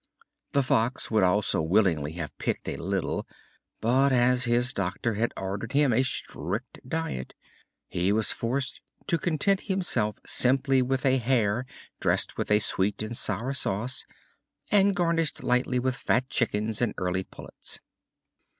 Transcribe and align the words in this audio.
The 0.53 0.63
Fox 0.63 1.11
would 1.11 1.21
also 1.21 1.61
willingly 1.61 2.13
have 2.13 2.35
picked 2.39 2.67
a 2.67 2.75
little, 2.75 3.27
but 3.81 4.11
as 4.11 4.45
his 4.45 4.73
doctor 4.73 5.13
had 5.13 5.31
ordered 5.37 5.73
him 5.73 5.93
a 5.93 6.01
strict 6.01 6.79
diet, 6.89 7.35
he 7.87 8.11
was 8.11 8.31
forced 8.31 8.81
to 9.05 9.19
content 9.19 9.61
himself 9.61 10.17
simply 10.25 10.81
with 10.81 11.05
a 11.05 11.17
hare 11.17 11.67
dressed 11.99 12.35
with 12.35 12.49
a 12.49 12.57
sweet 12.57 13.03
and 13.03 13.15
sour 13.15 13.53
sauce, 13.53 14.07
and 14.71 14.95
garnished 14.95 15.43
lightly 15.43 15.77
with 15.77 15.95
fat 15.95 16.27
chickens 16.31 16.81
and 16.81 16.95
early 16.97 17.23
pullets. 17.23 17.77